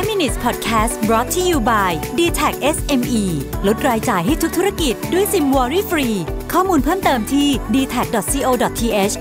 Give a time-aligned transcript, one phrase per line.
[0.00, 3.24] 5 minutes podcast brought to you by d t a c SME
[3.66, 6.08] ลดรายจ่ายให้ทุกธุรกิจด้วยซิมวอรี่ฟรี
[6.52, 9.14] ข้อมูลเพิ่มเติมที่ d t a c c o t h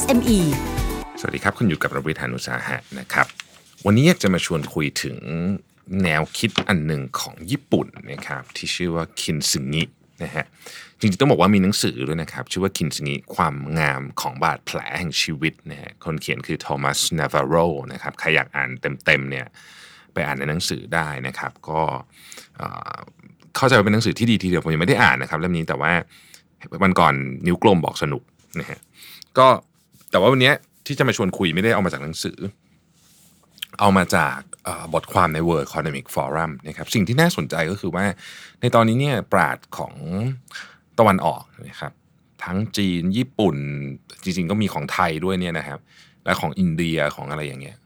[0.00, 0.38] s m e
[1.20, 3.26] สวัสดีครับ คุณอยู่กับระวิทานุสาหะนะครับ
[3.86, 5.16] วันนี้อยากจะมาชวนคุยถึง
[6.02, 9.84] แนวคิดอันหนึ่งของญี่ปุ่นนะครับที่ชื่อว่าคินซึงิ
[10.22, 10.44] นะฮะ
[10.98, 17.54] จริงๆต้องบอกว่ามีหนังสือด้วยนะครับ ชื่อว่าคินซึงิความงามของบาดแผลแห่งชีวิตนะฮะคนเขียนคือโทมัสนาฟาโร
[17.92, 18.70] นะครับใครอยากอ่าน
[19.04, 19.48] เต็มๆเนี่ย
[20.14, 21.80] ไปอ่านในหนังสือได้นะครับ ก็
[23.56, 25.92] เข้าใจว่าเป็นหนังสือที่ดีทีเดียวผมยังไม่ได้อ่านนะครับเล่มนี้แต่ว่า
[26.82, 27.14] วันก่อน
[27.46, 28.22] นิ้วกลมบอกสนุก
[28.60, 28.80] นะฮะ
[29.38, 29.46] ก็
[30.10, 30.52] แต่ว่าวันนี้
[30.86, 32.38] ที่จะมาชวนคุยไม่ได้เอามาจากหนังสือ
[33.80, 34.38] เอามาจาก
[34.94, 38.04] บทความใน World Economic Forum นะครับสิ่งที่น่าสนใจก็คือว่า
[38.60, 39.94] ในตอนนี้เนี่ยปราดของ
[40.98, 41.92] ตะวันออกนะครับ
[42.44, 43.56] ทั้งจีนญี่ปุ่น
[44.22, 45.80] จริงๆ ก็มีของไทยด้วยเนี่ยนะครับ
[46.24, 47.76] และของอินเดียของอะไรอย่างเงี้ย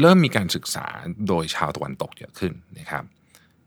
[0.00, 0.86] เริ่มมีการศึกษา
[1.28, 3.04] โดยชาวตะวันตกเยอะขึ้นนะครับ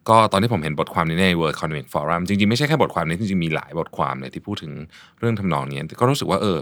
[0.09, 4.73] ก็ตอนที่ผมเห็นบทความนี้ใน World Economic Forum จริงๆ ไม่ใช่แค่บทความนี้จริงๆ มีหลายบทความเลยที่พูดถึง
[5.19, 6.57] เรื่องทำนองนี้ก็รู้สึกว่าเออ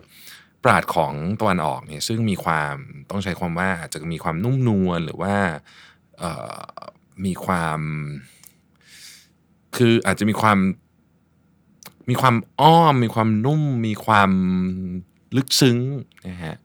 [0.63, 2.75] ปราดของตะวันออกเนี่ยซึ่งมีความ
[3.09, 5.35] ต้องใช้ความว่าอาจจะมีความนุ่มนวลหรือว่า
[6.21, 6.23] อ
[6.57, 6.59] อ
[7.25, 7.79] มีความ
[9.75, 10.57] คืออาจจะมีความ
[12.09, 14.31] มีความอ้อม มีความนุ่ม มีความ
[15.37, 15.77] ลึกซึ้ง
[16.27, 16.55] นะฮะ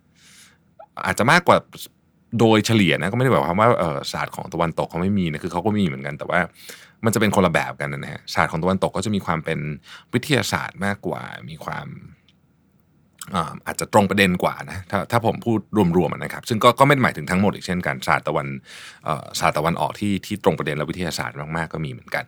[1.06, 1.56] อาจจะมากกว่า
[2.38, 3.68] โดยเฉลี่ยนะก็ไม่ได้แบบความว่า
[4.12, 6.40] ศาสตร์ของตะวันตกเขาไม่มีนะคือเขาก็มีเหมือนกัน แต่ว่า
[7.04, 9.58] มันจะเป็นคนละแบบกันนะฮะศาสตร์ของตะวันตกก็จะมีความเป็น
[10.12, 11.86] วิทยาศาสตร์มากกว่ามีความ
[13.66, 15.58] อาจจะตรงประเด็นกว่านะถ้าถ้าผมพูด
[15.96, 18.46] รวมๆนะครับ ซึ่งก็ก็ไม่ได้หมายถึงทั้งหมดอีกเช่นกันศาสตร์ตะวัน
[19.40, 22.24] ศาสตร์ตะวันออกที่ที่ตรงประเด็นและวิทยาศาสตร์มากๆก็มีเหมือนกัน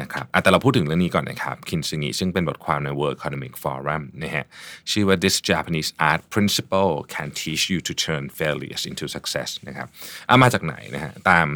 [0.00, 4.44] นะครับแต่เราพูดถึงเรื่องนี้ก่อนนะครับคินซึงิซึ่งเป็นบทความใน World Economic Forum นะฮะ
[4.90, 9.86] ชื่อว่า This Japanese art principle can teach you to turn failures into success นะครับ
[10.28, 11.48] อะมาจากไหนนะฮะตาม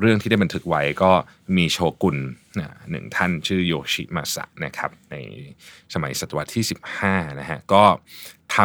[0.00, 1.10] เรื่องที่ได้บันทึกไว้ก็
[1.56, 2.18] มีโชกุน
[2.90, 5.16] หนึ่งท่านชื่อโยชิมาสะนะครับใน
[5.94, 6.64] สมัยศตวรรษที่
[7.02, 7.82] 15นะฮะก็
[8.56, 8.58] ท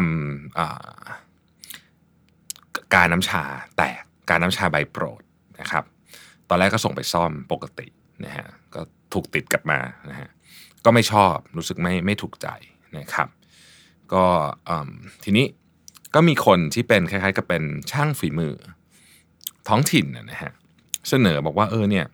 [1.20, 3.44] ำการน้ำชา
[3.78, 5.22] แตกการน้ำชาใบโปรด
[5.59, 5.84] นะครับ
[6.50, 7.88] ตอนแรกก็ส่งไปซ่อมปกติ
[8.26, 8.82] นะฮะก็
[9.14, 10.30] ถูกติดกลับมานะฮะ
[10.86, 12.48] ก็ไม่ชอบรู้สึกไม่ไม่ถูกใจ
[12.98, 13.30] นะครับ
[14.14, 14.26] ก็
[15.24, 15.46] ทีนี้
[16.16, 18.56] ก็มีคนที่เป็นคล้ายๆ กับเป็นช่างฝีมือ
[19.68, 20.52] ท้องถิ่นนะฮะ
[21.09, 22.06] เสนอบอกว่าเออเนี่ย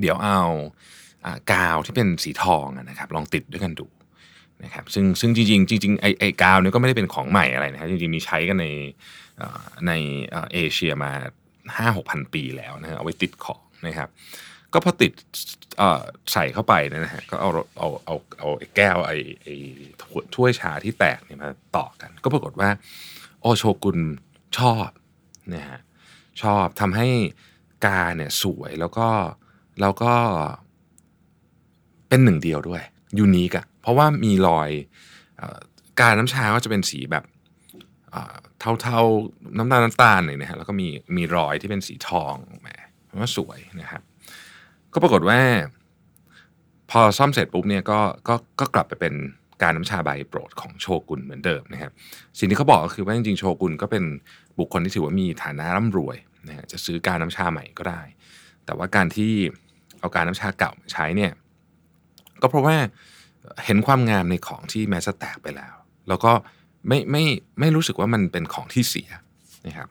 [0.00, 0.40] เดี๋ยวเอา
[1.24, 3.86] อากาวที่เป็นสีทองนะครับ ลองติดด้วยกันดู
[4.64, 8.66] นะครับซึ่งซึ่งจริงๆจริงๆไอไอกาวเนี่ยก็ไม่ได้เป็นของใหม่อะไรนะครับจริงๆมีใช้กันใน
[9.86, 9.92] ใน
[10.52, 11.12] เอเชียมา
[11.76, 14.08] ห้าหกพันปีแล้วนะฮะเอาไว้ติดของนะครับ
[14.72, 15.12] ก็พอติด
[16.32, 19.48] ใส่เข้าไปเนยนะฮะก็เอาเอาเอาเอาแก้วไอ้ไอ
[20.34, 22.70] ถ้วยชาที่แตกเนี่ยมาต่อกัน ก็ปรากฏว่า
[23.40, 23.98] โอโชกุน
[24.58, 24.88] ชอบ
[25.54, 25.80] นะฮะ
[26.42, 27.08] ชอบทำให้
[27.86, 29.08] กาเนี่ยสวยแล้วก็
[29.80, 30.12] แล้วก็
[32.08, 32.82] เป็นหนึ่งเดียวด้วย
[33.18, 34.70] ยูนิคอะเพราะว่ามีรอย
[35.40, 35.42] อ
[36.00, 37.24] การน้ำชาก็จะเป็นสีแบบ
[38.60, 42.68] เทาๆน้ำตาลน้ำตาลเลยนะฮะแล้วก็มีมีรอยที่เป็นสีทองแหม
[43.20, 44.02] ว่าสวยนะครับ
[44.92, 45.40] ก็ปรากฏว่า
[46.90, 47.98] พอซ่อมเสร็จปุ๊บเนี่ยก็
[48.28, 49.14] ก็ก็กลับไปเป็น
[49.62, 51.92] การน้ำชาใบโปรดของโชกุนเหมือนเดิมนะครับ
[52.38, 54.04] สิ่งที่เขาบอกก็คือว่าจริงๆโชกุนก็เป็น
[54.58, 56.16] บุคคลที่ถือว่ามีฐานะร่ำรวย
[56.48, 58.02] นะฮะจะซื้อการน้ำชาใหม่ก็ได้
[58.64, 59.32] แต่ว่าการที่
[60.00, 61.32] เอาการน้ำชาเก่ามาใช้เนี่ย
[62.42, 62.76] ก็เพราะว่า
[63.64, 65.74] เห็นความงามในของที่แม้จะแตกไปแล้ว
[66.08, 66.32] แล้วก็
[66.88, 67.24] ไม่ไม่
[67.60, 69.10] ไม่รู้สึกว่ามันเป็นของที่เสีย
[69.66, 69.88] นะครับ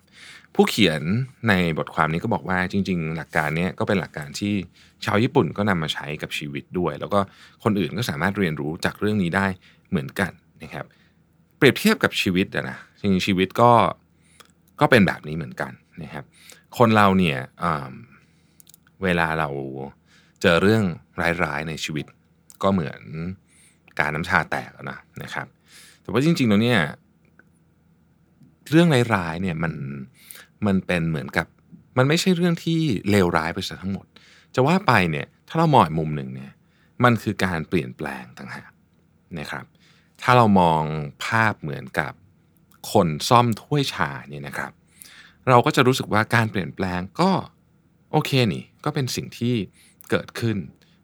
[0.56, 1.02] ผู้เขียน
[1.50, 4.54] ในบทความนี้ก็บอกว่าจริง ๆ หลักการนี้ก็เป็นหลักการที่
[5.06, 7.20] ชาวญี่ปุ่นก็นำมาใช้กับชีวิตด้วย แล้วก็
[7.64, 9.48] คนอื่นก็สามารถเรียนรู้จากเรื่องนี้ได้
[9.90, 10.32] เหมือนกัน
[10.64, 10.86] นะครับ
[11.58, 13.72] เปรียบเทียบกับชีวิตอะนะจริงๆชีวิตก็
[14.80, 15.72] ก็เป็นแบบนี้เหมือนกัน
[16.04, 16.26] นะครับ
[16.78, 17.94] คนเราเนี่ยอ่า
[19.04, 19.50] เวลาเรา
[20.42, 20.84] เจอเรื่อง
[21.44, 22.06] ร้ายๆในชีวิต
[22.64, 23.02] ก็เหมือน
[24.00, 25.48] การน้ำชาแตกนะนะครับ
[26.02, 26.82] แต่ว่าจริงๆแล้วเนี่ย
[28.70, 29.74] เรื่องร้ายๆเนี่ยมัน
[30.66, 31.48] มันเป็นเหมือนกับ
[31.98, 34.06] มันไม่ใช่เรื่องที่เลวร้ายไปซะทั้งหมด
[34.56, 36.52] จะว่าไปเนี่ยถ้าเรามองมุมหนึ่งเนี่ย
[37.04, 38.72] มันคือการเปลี่ยนแปลงต่างหาก
[39.40, 39.66] นะครับ
[40.22, 40.84] ถ้าเรามอง
[41.26, 42.14] ภาพเหมือนกับ
[42.92, 44.72] คนซ่อมถ้วยชาเนี่ยนะครับ
[45.50, 47.32] เราก็จะรู้สึกว่าการเปลี่ยนแปลงก็
[48.12, 49.56] โอเคนี่ก็เป็นสิ่งที่
[50.10, 50.58] เกิดขึ้น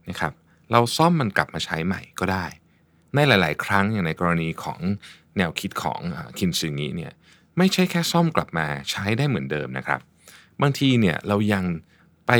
[0.10, 0.34] นะครับ
[0.72, 2.46] เราซ่อมมันกลับมาใช้ใหม่ก็ได้
[3.16, 4.80] ในหลาย ๆ ครั้งอย่างในกรณีของ
[5.38, 6.00] แนวคิดของ
[6.38, 7.14] คินซึงิเนี่ย
[7.58, 10.00] ไม่ใช่แค่ซ่อมกลับมาใช้ได้เหมือนเดิมนะครับ
[10.62, 11.64] บางทีเนี่ยเรายัง
[12.28, 12.32] ไป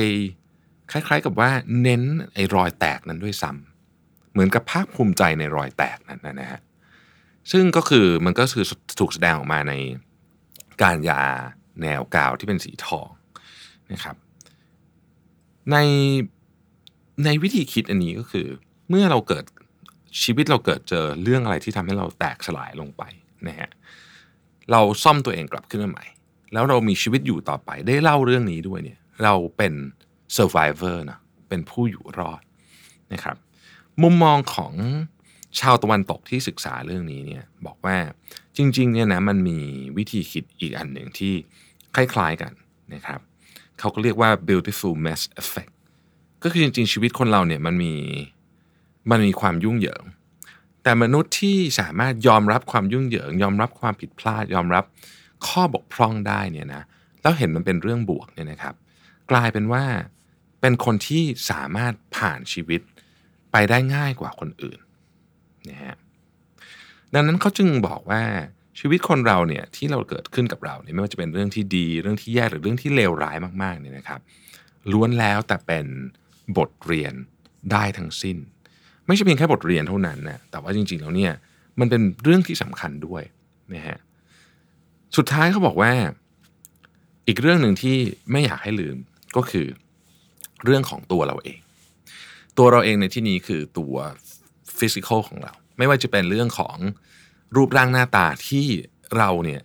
[0.92, 1.50] คล้าย ๆ กับว่า
[1.82, 2.04] เน้น
[2.34, 6.62] ไอ้รอยแตกนั้นด้วยซ้ำเหมือนกับภาคภูมิใจในรอยแตกนั้นนะฮะ
[7.52, 8.66] ซึ่งก็คือมันก็คือ
[9.00, 9.74] ถูกแสดงออกมาใน
[10.84, 11.22] การยา
[11.82, 13.08] แนวกาวที่เป็นสีทอง
[13.92, 14.16] นะครับ
[15.72, 15.78] ใน
[17.24, 18.48] ในวิธีคิดอันนี้ก็คือ
[18.90, 19.46] เมื่อเราเกิด
[20.22, 23.04] ชีวิตเราเกิดเจอเรื่องอะไรที่ทำให้เราแตกสลายลงไป
[23.48, 23.70] นะฮะ
[24.72, 26.06] เราซ่อมตัวเองกลับขึ้นมาใหม่
[26.54, 29.74] แล้วเรามีชีวิตอยู่ต่อไปได้เล่าเรื่องนี้ด้วยเนี่ยเราเป็น
[30.38, 31.20] survivor นะ
[31.50, 32.42] เป็นผู้อยู่รอด
[33.14, 33.38] นะครับ
[34.02, 34.74] มุมมองของ
[35.60, 37.98] ชาวตะวันตกที่ศึกษาเรื่องนี้เนี่ยบอกว่า
[38.58, 39.58] จริงๆเนี่ยนะมันมี
[39.98, 41.34] วิธีคิดอีกอันหนึ่งที่
[41.96, 42.52] คล้ายๆกัน
[42.94, 43.20] นะครับ
[43.80, 45.72] เขาก็เรียกว่า beautiful mess effect
[46.46, 47.94] ก็คือจริงๆ ชีวิตคนเราเนี่ยมันมี
[49.10, 50.04] มันมีความยุ่งเหยิง
[50.84, 54.84] แต่มนุษย์ที่สามารถยอมรับความยุ่งเหยิง ยอมรับความผิดพลาด ยอมรับ
[55.48, 56.84] ข้อบกพร่องได้เนี่ยนะ
[57.22, 58.76] แล้วเห็นมันเป็นเรื่องบวกเนี่ยนะครับ
[59.32, 59.84] กลายเป็นว่า
[60.62, 62.82] เป็นคนที่สามารถผ่านชีวิต
[63.52, 64.80] ไปได้ง่ายกว่าคนอื่น
[65.70, 65.96] นะฮะ
[67.14, 68.22] ดังนั้นเขาจึงบอกว่า
[68.80, 74.20] ชีวิตคนเราเนี่ยที่เราเกิดขึ้นกับเราเนี่ยไม่ว่าจะเป็นเรื่องที่ดี เรื่องที่แย่หรือเรื่องที่เลวร้ายมากๆเนี่ยนะครับ
[74.92, 75.86] ล้วนแล้วแต่เป็น
[76.58, 77.14] บทเรียน
[77.72, 78.38] ได้ทั้งสิ้น
[79.08, 81.34] ไม่ใช่เพียงแค่บทเรียนเท่านั้นนะแต่ว่าจริงๆแล้วเนี่ย
[81.80, 83.24] มันเป็นเรื่องที่สำคัญด้วย
[83.74, 83.98] นะฮะ
[85.18, 85.92] สุดท้ายเขาบอกว่า
[87.28, 87.98] อีกเรื่องหนึ่งที่
[88.32, 88.98] ไม่อยากให้ลืม
[89.36, 89.68] ก็คือ
[90.64, 91.60] เรื่องของตัวเราเอง
[92.58, 93.96] ตัวเราเองในที่นี้คือตัว
[94.78, 96.78] ฟิสิกอลของเรา ไม่ว่าจะเป็นเรื่องของ
[97.56, 98.66] รูปร่างหน้าตาที่
[99.18, 99.62] เราเนี่ย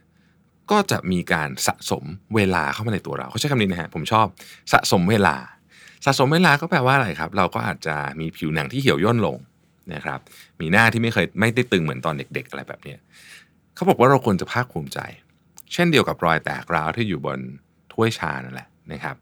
[0.70, 2.04] ก็จะมีการสะสม
[2.34, 4.26] เวลาเข้ามาในตัวเราเขาใช้คำนี้นะฮะผมชอบ
[4.72, 5.36] สะสมเวลา
[6.04, 9.36] สะสมเวลาก็แปลว่าอะไรครับ เราก็อาจจะมีผิวหนังที่เหี่ยวย่นลง
[9.94, 10.18] นะครับ
[10.60, 12.96] มีหน้าที่ไม่เคยไม่ได้ตึงเหมือนตอนเด็ก ๆ อะไรแบบนี้
[13.74, 14.98] เขาบอกว่าเราควรจะภาคภูมิใจ
[15.72, 17.38] เช่นเดียวกับรอยแตกร้าวที่อยู่บน
[17.92, 19.16] ถ้วยชานั่นแหละนะครับ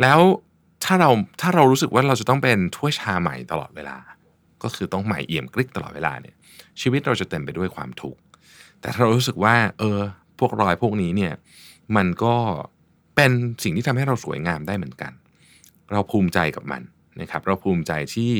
[0.00, 0.20] แล้ว
[0.84, 1.10] ถ้าเรา
[1.40, 3.96] ถ้าเรารู้สึกว่าเราจะต้องเป็นถ้วยชาใหม่ตลอดเวลา
[4.62, 6.34] ก็คือต้องใหม่เอี่ยมกริกตลอดเวลาเนี่ย
[6.80, 8.20] ชีวิตเราจะเต็มไปด้วยความทุกข์
[8.80, 9.98] แต่ถ้าเรารู้สึกว่า เออ
[10.38, 11.32] พวกรอยพวกนี้เนี่ย
[11.96, 12.34] มันก็
[13.16, 13.32] เป็น
[13.62, 15.12] สิ่งที่ทำให้เราสวยงามได้เหมือนกัน
[15.92, 16.82] เราภูมิใจกับมัน
[17.20, 18.32] นะครับ เราภูมิใจที่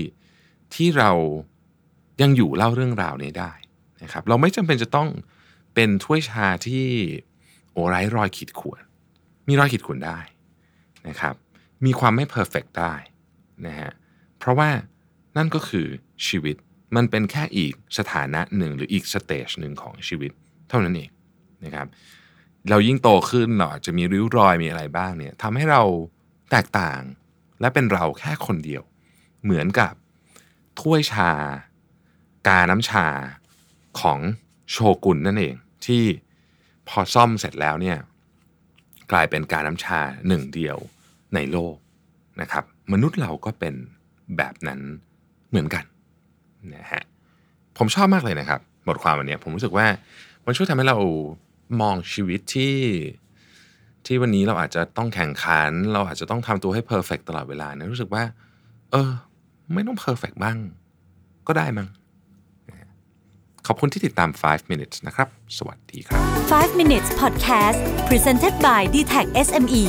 [0.75, 1.11] ที่เรา
[2.23, 3.53] ยังอยู่เล่าเรื่องราวนี้ได้
[4.03, 5.09] นะครับ เราไม่จำเป็นจะต้อง
[5.75, 6.87] เป็นถ้วยชาที่
[7.73, 8.81] โอ้ไร้รอยขีดข่วน
[9.49, 10.19] มีรอยขีดข่วนได้
[11.09, 11.35] นะครับ
[11.85, 12.95] มีความไม่ perfect ได้
[13.67, 13.91] นะฮะ
[14.39, 14.71] เพราะว่า
[15.37, 15.87] นั่นก็คือ
[16.27, 16.57] ชีวิต
[16.97, 20.33] มันเป็นแค่อีกสถานะหนึ่งหรืออีก stage หนึ่งของชีวิต
[20.69, 21.11] เท่านั้นเอง
[21.65, 21.87] นะครับ
[22.71, 25.83] เรายิ่งโตขึ้นเราอาจจะมีริ้วรอยมีอะไรบ้างเนี่ยทำให้เรา
[26.51, 27.01] แตกต่าง
[27.61, 28.83] และเป็นเราแค่คนเดียว
[29.43, 29.93] เหมือนกับ
[30.81, 31.31] ถ้วยชา
[32.49, 33.07] กาน้ำชา
[34.01, 34.19] ของ
[34.71, 35.55] โชกุนนั่นเอง
[35.87, 36.03] ที่
[36.89, 37.99] พอซ่อมเสร็จแล้วเนี่ย
[39.13, 40.77] กลายเป็นกาน้ำชาหนึ่งเดียว
[41.35, 41.77] ในโลก
[42.41, 43.75] นะครับ มนุษย์เราก็เป็น
[44.37, 44.81] แบบนั้น
[45.49, 45.85] เหมือนกัน
[46.75, 47.03] นะฮะ
[47.77, 49.87] ผมชอบมากเลยนะครับ บทความวันนี้ผมรู้สึกว่า
[50.45, 50.99] มันช่วยทำให้เรา
[51.81, 52.75] มองชีวิตที่
[54.07, 58.23] ที่วันนี้เราอาจจะต้องแข่งขัน เราอาจจะต้องทำตัวให้ perfect ตลอดเวลาเนี่ยรู้สึกว่า
[58.93, 59.13] เออ
[59.75, 60.57] ไม่ต้อง perfect บ้าง
[61.47, 61.89] ก็ได้มั้ง
[63.67, 65.29] ขอบคุณที่ติดตาม 5 minutes นะครับ
[65.59, 66.21] สวัสดีครับ
[66.55, 67.79] 5 minutes podcast
[68.09, 69.85] presented by d t e c h SME